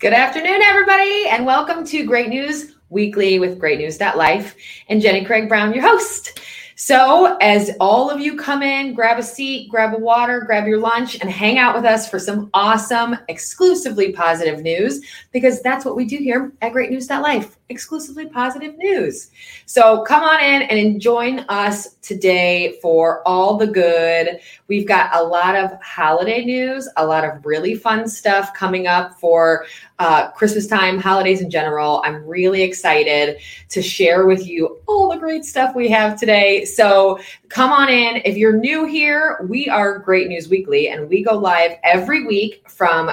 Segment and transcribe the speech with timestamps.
[0.00, 4.54] Good afternoon, everybody, and welcome to Great News Weekly with Great News Life
[4.88, 6.38] and Jenny Craig Brown, your host.
[6.80, 10.78] So, as all of you come in, grab a seat, grab a water, grab your
[10.78, 15.96] lunch, and hang out with us for some awesome, exclusively positive news, because that's what
[15.96, 19.30] we do here at Great News Life exclusively positive news.
[19.66, 24.40] So come on in and join us today for all the good.
[24.68, 29.18] We've got a lot of holiday news, a lot of really fun stuff coming up
[29.20, 29.66] for
[29.98, 32.00] uh, Christmas time, holidays in general.
[32.04, 33.38] I'm really excited
[33.68, 36.64] to share with you all the great stuff we have today.
[36.74, 37.18] So
[37.48, 38.22] come on in.
[38.24, 42.68] If you're new here, we are Great News Weekly and we go live every week
[42.68, 43.10] from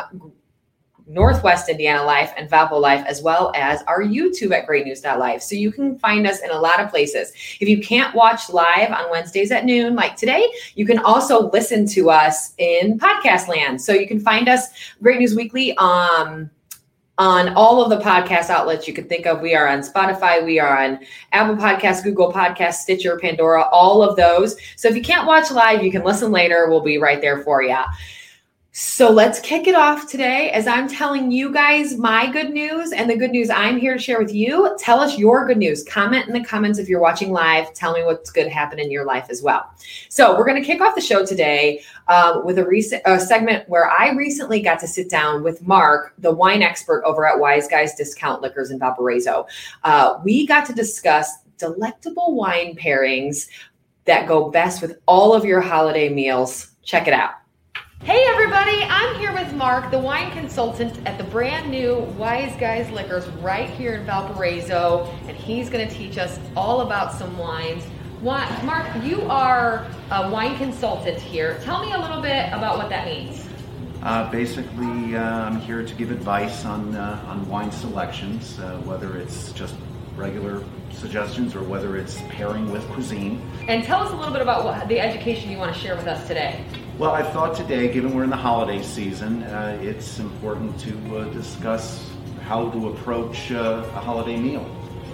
[1.07, 5.41] Northwest Indiana Life and Valpo Life, as well as our YouTube at greatnews.life.
[5.41, 7.31] So you can find us in a lot of places.
[7.59, 11.85] If you can't watch live on Wednesdays at noon, like today, you can also listen
[11.89, 13.81] to us in podcast land.
[13.81, 14.67] So you can find us
[15.01, 16.49] Great News Weekly um,
[17.17, 19.41] on all of the podcast outlets you could think of.
[19.41, 20.99] We are on Spotify, we are on
[21.31, 24.57] Apple Podcasts, Google Podcasts, Stitcher, Pandora, all of those.
[24.75, 26.69] So if you can't watch live, you can listen later.
[26.69, 27.79] We'll be right there for you.
[28.77, 33.09] So let's kick it off today as I'm telling you guys my good news and
[33.09, 34.75] the good news I'm here to share with you.
[34.77, 35.85] Tell us your good news.
[35.85, 37.73] Comment in the comments if you're watching live.
[37.73, 39.71] Tell me what's good happen in your life as well.
[40.09, 43.69] So we're going to kick off the show today um, with a recent a segment
[43.69, 47.69] where I recently got to sit down with Mark, the wine expert over at Wise
[47.69, 49.47] Guys Discount Liquors in Valparaiso.
[49.85, 53.47] Uh, we got to discuss delectable wine pairings
[54.03, 56.71] that go best with all of your holiday meals.
[56.83, 57.35] Check it out.
[58.05, 62.87] Hey everybody, I'm here with Mark, the wine consultant at the brand new Wise Guys
[62.91, 67.83] Liquors right here in Valparaiso, and he's going to teach us all about some wines.
[68.21, 71.57] Mark, you are a wine consultant here.
[71.63, 73.43] Tell me a little bit about what that means.
[74.03, 79.17] Uh, basically, uh, I'm here to give advice on uh, on wine selections, uh, whether
[79.17, 79.73] it's just
[80.15, 83.41] regular suggestions or whether it's pairing with cuisine.
[83.67, 86.05] And tell us a little bit about what, the education you want to share with
[86.05, 86.63] us today.
[86.97, 91.23] Well, I thought today, given we're in the holiday season, uh, it's important to uh,
[91.33, 92.09] discuss
[92.43, 94.65] how to approach uh, a holiday meal.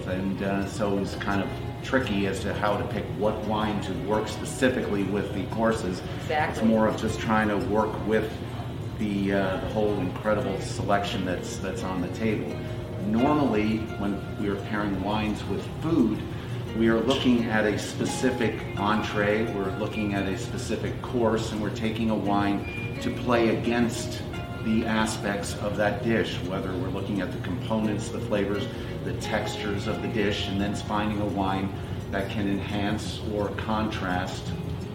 [0.06, 1.48] And uh, so it's kind of
[1.82, 6.00] tricky as to how to pick what wine to work specifically with the courses.
[6.20, 6.62] Exactly.
[6.62, 8.30] It's more of just trying to work with
[9.00, 12.56] the, uh, the whole incredible selection that's, that's on the table.
[13.06, 16.22] Normally, when we are pairing wines with food,
[16.76, 21.74] we are looking at a specific entree, we're looking at a specific course, and we're
[21.74, 24.22] taking a wine to play against
[24.64, 28.66] the aspects of that dish, whether we're looking at the components, the flavors,
[29.04, 31.72] the textures of the dish, and then finding a wine
[32.10, 34.44] that can enhance or contrast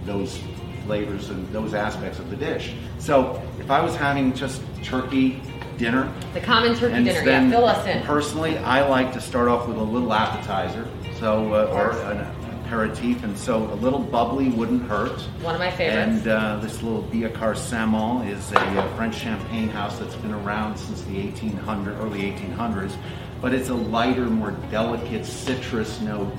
[0.05, 0.39] those
[0.85, 2.73] flavors and those aspects of the dish.
[2.97, 5.41] So if I was having just turkey
[5.77, 8.03] dinner, the common turkey dinner, yeah, fill us in.
[8.03, 10.87] Personally, I like to start off with a little appetizer
[11.19, 12.19] so uh, or an
[12.65, 15.19] aperitif, and so a little bubbly wouldn't hurt.
[15.41, 16.19] One of my favorites.
[16.19, 21.01] And uh, this little Billecart-Salmon is a uh, French champagne house that's been around since
[21.03, 22.95] the 1800 early 1800s,
[23.41, 26.33] but it's a lighter, more delicate citrus note.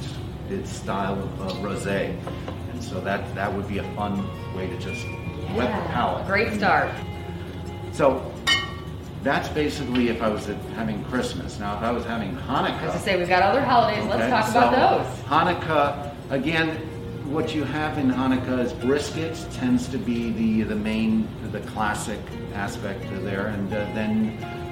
[0.51, 2.19] It's style of uh, rosé,
[2.73, 4.27] and so that that would be a fun
[4.57, 5.57] way to just yeah.
[5.57, 6.27] wet the palate.
[6.27, 6.91] Great start.
[7.93, 8.33] So
[9.23, 11.59] that's basically if I was having Christmas.
[11.59, 12.83] Now, if I was having Hanukkah.
[12.83, 14.05] As I say, we've got other holidays.
[14.05, 15.25] Okay, Let's talk so about those.
[15.25, 16.77] Hanukkah, again,
[17.31, 22.21] what you have in Hanukkah is brisket tends to be the the main, the classic
[22.55, 24.29] aspect there, and uh, then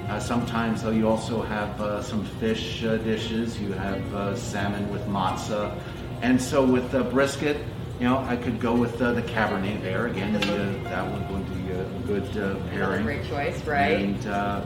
[0.09, 3.59] uh, sometimes though you also have uh, some fish uh, dishes.
[3.59, 5.77] You have uh, salmon with matzah,
[6.23, 7.57] and so with brisket,
[7.99, 10.33] you know, I could go with the Cabernet there again.
[10.33, 13.03] The, that one would be a good uh, pairing.
[13.03, 13.99] great choice, right?
[13.99, 14.65] And uh,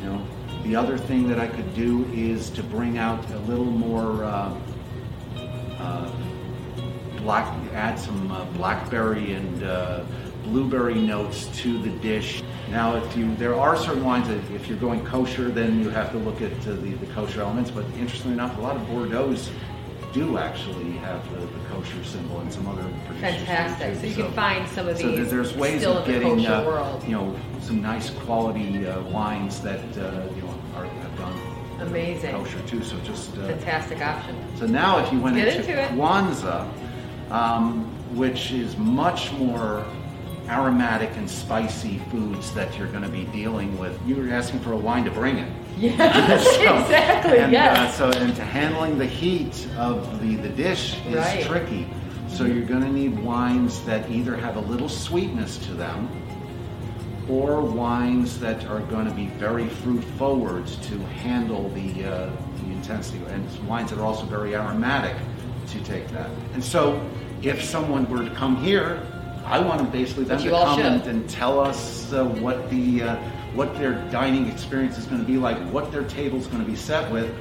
[0.00, 0.26] you know,
[0.64, 4.58] the other thing that I could do is to bring out a little more uh,
[5.78, 6.12] uh
[7.18, 10.04] black, add some uh, blackberry and uh,
[10.42, 12.42] blueberry notes to the dish.
[12.68, 16.10] Now, if you, there are certain wines that if you're going kosher, then you have
[16.12, 17.70] to look at the, the kosher elements.
[17.70, 19.50] But interestingly enough, a lot of Bordeaux's
[20.12, 22.82] do actually have the, the kosher symbol and some other
[23.20, 23.96] Fantastic.
[23.96, 25.06] So you so, can find some of these.
[25.06, 30.28] So there's ways of getting uh, you know some nice quality uh, wines that uh,
[30.34, 31.40] you know are have done
[31.80, 32.82] amazing kosher too.
[32.82, 34.36] So just uh, fantastic option.
[34.56, 36.68] So now if you went into, into Kwanzaa,
[37.30, 37.84] um,
[38.16, 39.84] which is much more
[40.48, 43.98] aromatic and spicy foods that you're going to be dealing with.
[44.06, 45.50] You were asking for a wine to bring it.
[45.78, 47.38] Yeah, so, exactly.
[47.38, 48.00] And, yes.
[48.00, 51.44] Uh, so, into handling the heat of the, the dish is right.
[51.44, 51.88] tricky.
[52.28, 56.08] So, you're going to need wines that either have a little sweetness to them
[57.28, 62.72] or wines that are going to be very fruit forward to handle the, uh, the
[62.72, 65.16] intensity, and wines that are also very aromatic
[65.68, 66.30] to take that.
[66.54, 67.04] And so,
[67.42, 69.06] if someone were to come here,
[69.44, 73.16] I want them basically them to come and, and, tell us uh, what the uh,
[73.54, 76.70] what their dining experience is going to be like, what their table is going to
[76.70, 77.32] be set with,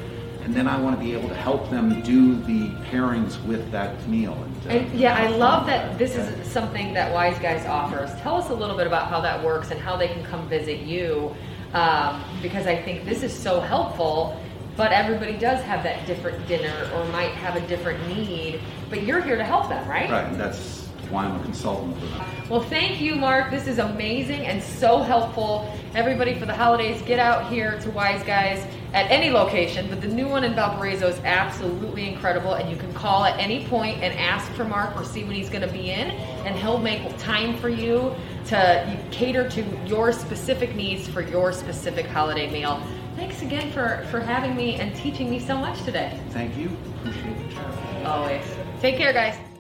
[0.44, 4.08] and then I want to be able to help them do the pairings with that
[4.08, 4.34] meal.
[4.34, 8.10] And, uh, and yeah, I love that this is something that Wise Guys offers.
[8.22, 10.80] Tell us a little bit about how that works and how they can come visit
[10.80, 11.36] you,
[11.74, 14.40] um, because I think this is so helpful.
[14.78, 19.22] But everybody does have that different dinner or might have a different need, but you're
[19.22, 20.10] here to help them, right?
[20.10, 20.81] Right, and that's
[21.12, 22.25] why I'm a consultant for them.
[22.50, 23.52] Well, thank you, Mark.
[23.52, 25.74] This is amazing and so helpful.
[25.94, 30.08] Everybody for the holidays, get out here to Wise Guys at any location, but the
[30.08, 32.54] new one in Valparaiso is absolutely incredible.
[32.54, 35.50] And you can call at any point and ask for Mark or see when he's
[35.50, 38.13] going to be in, and he'll make time for you
[38.48, 42.81] to cater to your specific needs for your specific holiday meal.
[43.16, 46.19] Thanks again for, for having me and teaching me so much today.
[46.30, 46.75] Thank you.
[47.00, 48.06] Appreciate the chat.
[48.06, 48.46] Always.
[48.80, 49.50] Take care, guys.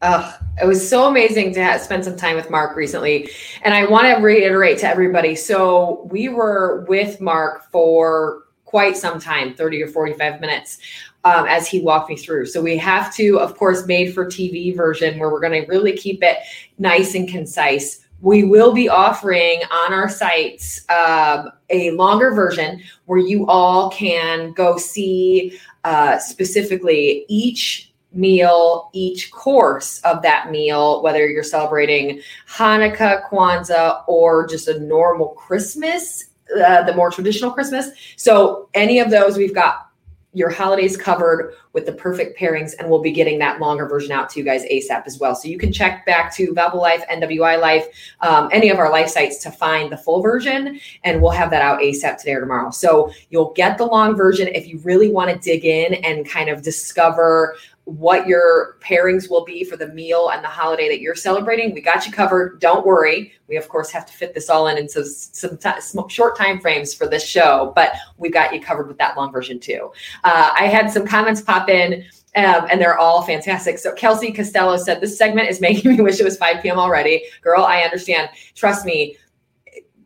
[0.00, 3.28] Ugh, it was so amazing to have, spend some time with Mark recently.
[3.62, 9.18] And I want to reiterate to everybody so we were with Mark for quite some
[9.18, 10.78] time 30 or 45 minutes
[11.24, 12.46] um, as he walked me through.
[12.46, 15.96] So we have to, of course, made for TV version where we're going to really
[15.96, 16.38] keep it
[16.78, 18.04] nice and concise.
[18.20, 24.52] We will be offering on our sites um, a longer version where you all can
[24.52, 33.28] go see uh, specifically each meal, each course of that meal, whether you're celebrating Hanukkah,
[33.28, 36.24] Kwanzaa, or just a normal Christmas,
[36.64, 37.90] uh, the more traditional Christmas.
[38.16, 39.88] So, any of those, we've got
[40.34, 44.28] your holidays covered with the perfect pairings, and we'll be getting that longer version out
[44.30, 45.34] to you guys ASAP as well.
[45.34, 47.86] So you can check back to Valpo Life, NWI Life,
[48.20, 51.62] um, any of our life sites to find the full version, and we'll have that
[51.62, 52.70] out ASAP today or tomorrow.
[52.70, 56.50] So you'll get the long version if you really want to dig in and kind
[56.50, 57.56] of discover
[57.88, 61.72] what your pairings will be for the meal and the holiday that you're celebrating.
[61.72, 62.60] We got you covered.
[62.60, 63.32] Don't worry.
[63.46, 66.60] We of course have to fit this all in into some, t- some short time
[66.60, 69.90] frames for this show, but we've got you covered with that long version too.
[70.22, 72.04] Uh, I had some comments pop in.
[72.36, 73.78] Um, and they're all fantastic.
[73.78, 76.78] So Kelsey Costello said, This segment is making me wish it was 5 p.m.
[76.78, 77.24] already.
[77.40, 78.28] Girl, I understand.
[78.54, 79.16] Trust me.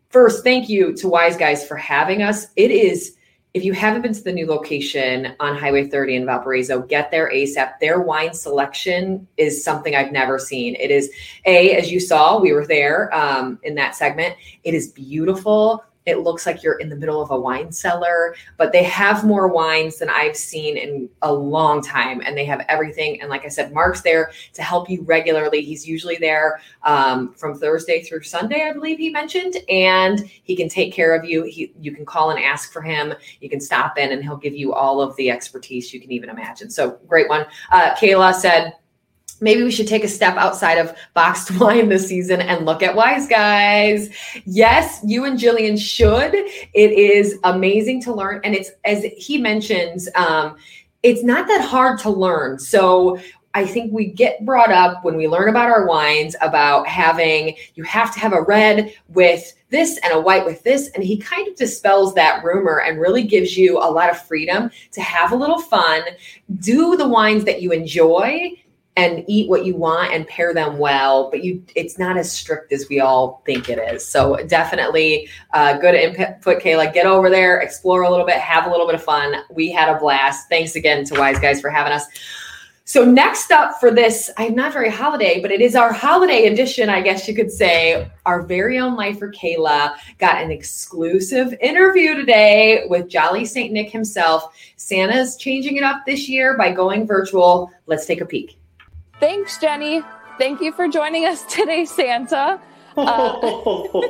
[0.08, 2.46] First, thank you to Wise Guys for having us.
[2.55, 3.17] It is
[3.54, 7.31] if you haven't been to the new location on Highway 30 in Valparaiso, get there
[7.31, 7.78] ASAP.
[7.81, 10.75] Their wine selection is something I've never seen.
[10.76, 11.10] It is
[11.44, 14.37] a, as you saw, we were there um, in that segment.
[14.64, 18.72] It is beautiful it looks like you're in the middle of a wine cellar, but
[18.72, 22.20] they have more wines than I've seen in a long time.
[22.20, 23.20] And they have everything.
[23.20, 25.62] And like I said, Mark's there to help you regularly.
[25.62, 30.69] He's usually there um, from Thursday through Sunday, I believe he mentioned, and he can
[30.69, 31.44] take care of you.
[31.44, 33.14] He, you can call and ask for him.
[33.40, 36.28] You can stop in and he'll give you all of the expertise you can even
[36.28, 36.70] imagine.
[36.70, 37.46] So great one.
[37.70, 38.75] Uh, Kayla said,
[39.43, 42.94] maybe we should take a step outside of boxed wine this season and look at
[42.94, 44.09] wise guys
[44.47, 50.09] yes you and jillian should it is amazing to learn and it's as he mentions
[50.14, 50.57] um,
[51.02, 53.19] it's not that hard to learn so
[53.55, 57.85] I think we get brought up when we learn about our wines about having, you
[57.85, 60.88] have to have a red with this and a white with this.
[60.95, 64.71] And he kind of dispels that rumor and really gives you a lot of freedom
[64.93, 66.02] to have a little fun,
[66.61, 68.52] do the wines that you enjoy
[68.96, 72.72] and eat what you want and pair them well but you it's not as strict
[72.72, 74.06] as we all think it is.
[74.06, 76.92] So definitely uh, good input kayla.
[76.92, 79.34] Get over there explore a little bit have a little bit of fun.
[79.50, 80.49] We had a blast.
[80.49, 82.04] Thanks again to wise guys for having us.
[82.84, 86.90] So next up for this i'm not very holiday but it is our holiday edition
[86.90, 88.11] i guess you could say.
[88.26, 94.54] Our very own lifer kayla got an exclusive interview today with jolly saint nick himself.
[94.76, 97.70] Santa's changing it up this year by going virtual.
[97.87, 98.58] Let's take a peek
[99.23, 100.02] Thanks, Jenny.
[100.37, 102.61] Thank you for joining us today, Santa.
[102.95, 104.02] Uh,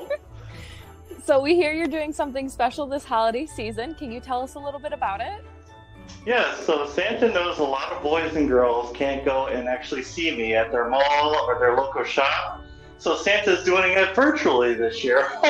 [1.22, 3.94] so, we hear you're doing something special this holiday season.
[3.94, 5.44] Can you tell us a little bit about it?
[6.26, 10.36] Yeah, so Santa knows a lot of boys and girls can't go and actually see
[10.36, 12.64] me at their mall or their local shop.
[12.98, 15.28] So Santa's doing it virtually this year.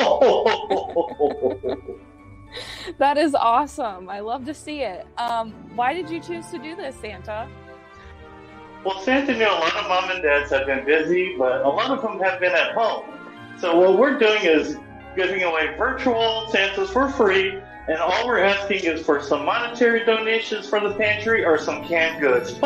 [2.99, 4.09] that is awesome.
[4.09, 5.07] I love to see it.
[5.17, 7.49] Um, why did you choose to do this, Santa?
[8.83, 11.91] Well, Santa knew a lot of mom and dads have been busy, but a lot
[11.91, 13.05] of them have been at home.
[13.57, 14.77] So what we're doing is
[15.15, 20.67] giving away virtual Santas for free And all we're asking is for some monetary donations
[20.67, 22.53] for the pantry or some canned goods.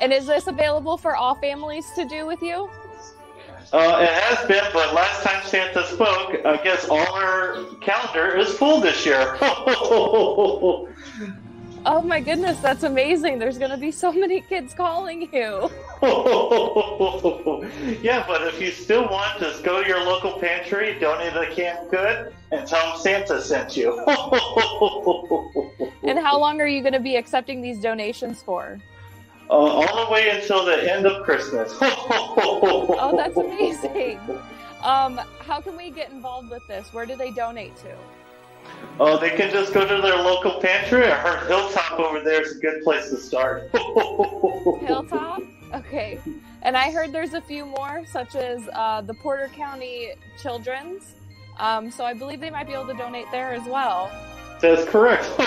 [0.00, 2.70] and is this available for all families to do with you?
[3.72, 8.52] Uh, it has been, but last time Santa spoke, I guess all our calendar is
[8.54, 9.38] full this year.
[11.86, 13.38] Oh my goodness, that's amazing.
[13.38, 15.70] There's going to be so many kids calling you.
[18.02, 21.90] yeah, but if you still want, just go to your local pantry, donate a canned
[21.90, 23.98] good, and tell them Santa sent you.
[26.02, 28.78] and how long are you going to be accepting these donations for?
[29.48, 31.72] Uh, all the way until the end of Christmas.
[31.80, 34.20] oh, that's amazing.
[34.82, 36.92] Um, how can we get involved with this?
[36.92, 37.96] Where do they donate to?
[38.98, 41.06] Oh, they can just go to their local pantry.
[41.06, 43.70] I heard Hilltop over there is a good place to start.
[43.72, 45.42] Hilltop?
[45.72, 46.20] Okay.
[46.62, 50.12] And I heard there's a few more, such as uh, the Porter County
[50.42, 51.14] Children's.
[51.58, 54.10] Um, so I believe they might be able to donate there as well.
[54.60, 55.26] That's correct.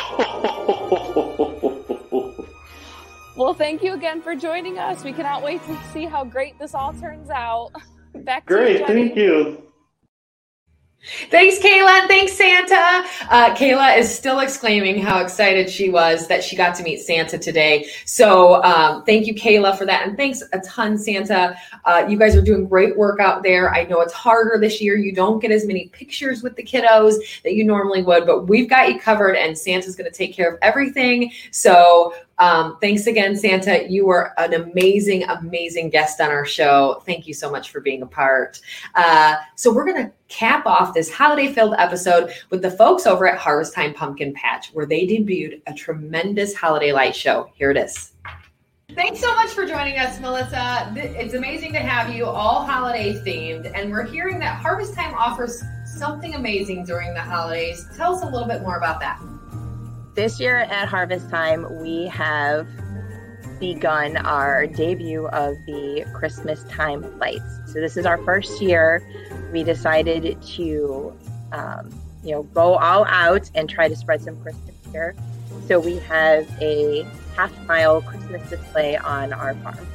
[3.38, 5.04] well, thank you again for joining us.
[5.04, 7.72] We cannot wait to see how great this all turns out.
[8.16, 9.64] Back Great, you, thank you.
[11.30, 12.08] Thanks, Kayla.
[12.08, 13.06] Thanks, Santa.
[13.30, 17.38] Uh, Kayla is still exclaiming how excited she was that she got to meet Santa
[17.38, 17.88] today.
[18.06, 20.08] So, um, thank you, Kayla, for that.
[20.08, 21.58] And thanks a ton, Santa.
[21.84, 23.74] Uh, you guys are doing great work out there.
[23.74, 24.96] I know it's harder this year.
[24.96, 28.70] You don't get as many pictures with the kiddos that you normally would, but we've
[28.70, 31.34] got you covered, and Santa's going to take care of everything.
[31.52, 33.90] So, um, thanks again, Santa.
[33.90, 37.02] You were an amazing, amazing guest on our show.
[37.06, 38.60] Thank you so much for being a part.
[38.96, 43.26] Uh, so, we're going to cap off this holiday filled episode with the folks over
[43.28, 47.50] at Harvest Time Pumpkin Patch, where they debuted a tremendous holiday light show.
[47.54, 48.12] Here it is.
[48.94, 50.94] Thanks so much for joining us, Melissa.
[50.98, 55.64] It's amazing to have you all holiday themed, and we're hearing that Harvest Time offers
[55.86, 57.88] something amazing during the holidays.
[57.96, 59.22] Tell us a little bit more about that.
[60.16, 62.68] This year at Harvest Time, we have
[63.60, 67.62] begun our debut of the Christmas time lights.
[67.66, 69.02] So this is our first year.
[69.52, 71.18] We decided to,
[71.52, 71.92] um,
[72.24, 75.16] you know, go all out and try to spread some Christmas cheer.
[75.68, 79.88] So we have a half mile Christmas display on our farm.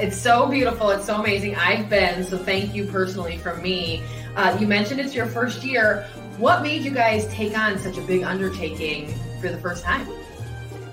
[0.00, 0.90] It's so beautiful.
[0.90, 1.56] It's so amazing.
[1.56, 4.00] I've been, so thank you personally from me.
[4.36, 6.06] Uh, you mentioned it's your first year.
[6.38, 10.06] What made you guys take on such a big undertaking for the first time?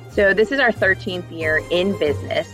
[0.09, 2.47] So, this is our 13th year in business.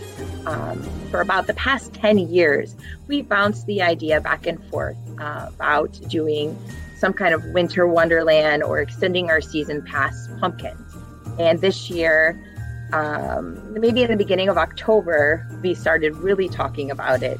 [0.45, 2.75] Um, for about the past 10 years,
[3.07, 6.57] we bounced the idea back and forth uh, about doing
[6.97, 10.93] some kind of winter wonderland or extending our season past pumpkins.
[11.39, 12.43] And this year,
[12.91, 17.39] um, maybe in the beginning of October, we started really talking about it.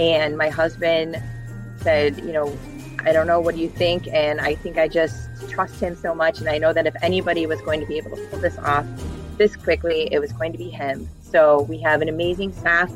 [0.00, 1.22] And my husband
[1.82, 2.58] said, you know,
[3.08, 3.40] I don't know.
[3.40, 4.06] What do you think?
[4.08, 6.40] And I think I just trust him so much.
[6.40, 8.84] And I know that if anybody was going to be able to pull this off
[9.38, 11.08] this quickly, it was going to be him.
[11.22, 12.92] So we have an amazing staff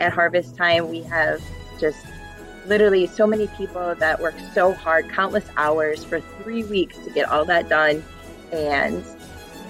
[0.00, 0.88] at Harvest Time.
[0.88, 1.40] We have
[1.78, 2.04] just
[2.66, 7.28] literally so many people that work so hard, countless hours for three weeks to get
[7.28, 8.02] all that done.
[8.50, 9.04] And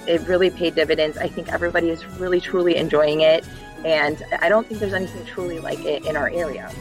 [0.07, 1.19] it really paid dividends.
[1.19, 3.45] I think everybody is really, truly enjoying it.
[3.85, 6.73] And I don't think there's anything truly like it in our area.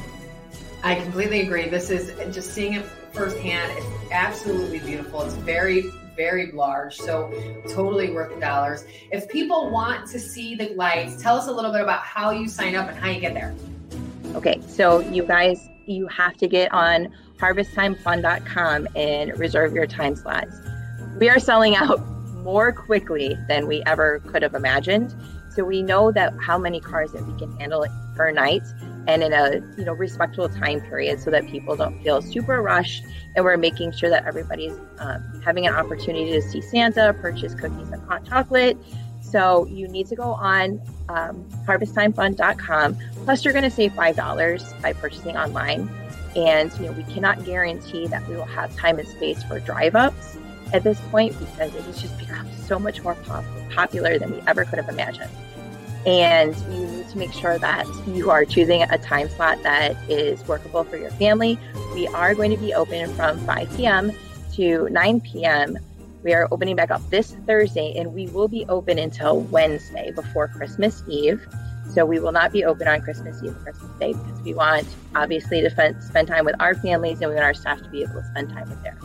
[0.81, 1.67] I completely agree.
[1.67, 3.71] This is just seeing it firsthand.
[3.77, 5.21] It's absolutely beautiful.
[5.21, 6.95] It's very, very large.
[6.97, 7.31] So
[7.69, 8.85] totally worth the dollars.
[9.11, 12.47] If people want to see the lights, tell us a little bit about how you
[12.47, 13.55] sign up and how you get there.
[14.35, 20.55] Okay, so you guys, you have to get on harvesttimefun.com and reserve your time slots.
[21.19, 22.05] We are selling out
[22.43, 25.13] more quickly than we ever could have imagined.
[25.55, 28.61] So we know that how many cars that we can handle per night
[29.07, 33.03] and in a you know respectful time period so that people don't feel super rushed.
[33.35, 37.89] And we're making sure that everybody's um, having an opportunity to see santa purchase cookies
[37.89, 38.77] and hot chocolate.
[39.21, 44.93] So you need to go on um, harvesttimefun.com plus you're going to save $5 by
[44.93, 45.89] purchasing online.
[46.35, 49.95] And you know we cannot guarantee that we will have time and space for drive
[49.95, 50.37] ups
[50.73, 54.41] at this point because it has just become so much more pop- popular than we
[54.47, 55.31] ever could have imagined.
[56.05, 60.83] And you to make sure that you are choosing a time slot that is workable
[60.83, 61.57] for your family.
[61.93, 64.11] We are going to be open from 5 p.m.
[64.53, 65.77] to 9 p.m.
[66.23, 70.47] We are opening back up this Thursday and we will be open until Wednesday before
[70.47, 71.45] Christmas Eve.
[71.89, 74.87] So we will not be open on Christmas Eve or Christmas Day because we want
[75.15, 78.03] obviously to spend, spend time with our families and we want our staff to be
[78.03, 79.03] able to spend time with theirs.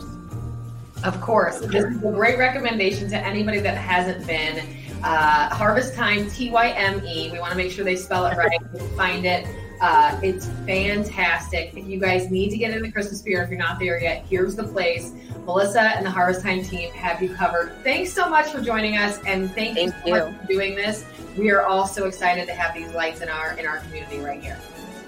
[1.03, 1.59] Of course.
[1.59, 6.69] This is a great recommendation to anybody that hasn't been uh, Harvest Time, T Y
[6.69, 7.29] M E.
[7.31, 8.59] We want to make sure they spell it right.
[8.95, 9.47] find it
[9.79, 11.71] Uh, it's fantastic.
[11.77, 14.25] If you guys need to get in the Christmas spirit, if you're not there yet,
[14.27, 15.11] here's the place.
[15.45, 17.73] Melissa and the Harvest Time team have you covered.
[17.83, 20.35] Thanks so much for joining us, and thank, thank you so you.
[20.35, 21.05] for doing this.
[21.37, 24.41] We are all so excited to have these lights in our in our community right
[24.41, 24.59] here.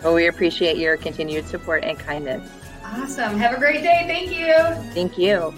[0.04, 2.48] Well, we appreciate your continued support and kindness.
[2.84, 3.38] Awesome.
[3.38, 4.04] Have a great day.
[4.08, 4.54] Thank you.
[4.94, 5.54] Thank you.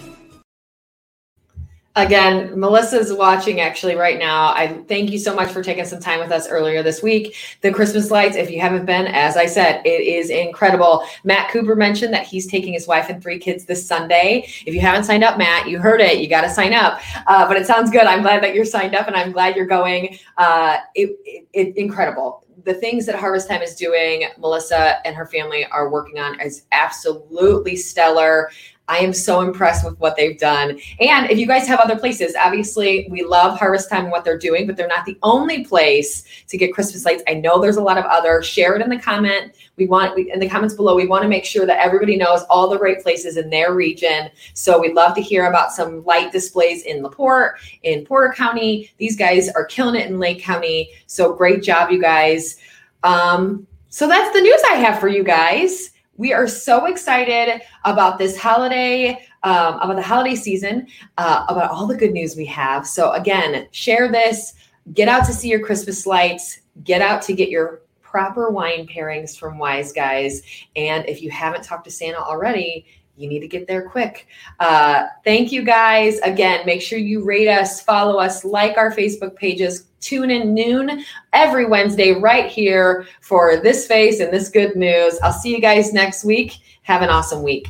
[1.94, 4.54] Again, Melissa's watching actually right now.
[4.54, 7.36] I thank you so much for taking some time with us earlier this week.
[7.60, 11.04] The Christmas lights, if you haven't been, as I said, it is incredible.
[11.22, 14.46] Matt Cooper mentioned that he's taking his wife and three kids this Sunday.
[14.64, 16.18] If you haven't signed up, Matt, you heard it.
[16.18, 16.98] You got to sign up.
[17.26, 18.04] Uh, but it sounds good.
[18.04, 20.18] I'm glad that you're signed up and I'm glad you're going.
[20.38, 25.26] Uh, it, it, it, incredible the things that Harvest Time is doing, Melissa and her
[25.26, 28.50] family are working on is absolutely stellar.
[28.92, 30.78] I am so impressed with what they've done.
[31.00, 34.36] And if you guys have other places, obviously we love Harvest Time and what they're
[34.36, 37.22] doing, but they're not the only place to get Christmas lights.
[37.26, 38.42] I know there's a lot of other.
[38.42, 39.54] Share it in the comment.
[39.76, 40.94] We want in the comments below.
[40.94, 44.28] We want to make sure that everybody knows all the great places in their region.
[44.52, 48.92] So we'd love to hear about some light displays in Laporte, in Porter County.
[48.98, 50.90] These guys are killing it in Lake County.
[51.06, 52.58] So great job, you guys.
[53.04, 55.91] Um, so that's the news I have for you guys.
[56.22, 60.86] We are so excited about this holiday, um, about the holiday season,
[61.18, 62.86] uh, about all the good news we have.
[62.86, 64.54] So, again, share this,
[64.94, 69.36] get out to see your Christmas lights, get out to get your proper wine pairings
[69.36, 70.42] from Wise Guys.
[70.76, 72.86] And if you haven't talked to Santa already,
[73.16, 74.28] you need to get there quick.
[74.60, 76.20] Uh, thank you guys.
[76.20, 79.88] Again, make sure you rate us, follow us, like our Facebook pages.
[80.02, 85.18] Tune in noon every Wednesday right here for this face and this good news.
[85.22, 86.58] I'll see you guys next week.
[86.82, 87.68] Have an awesome week.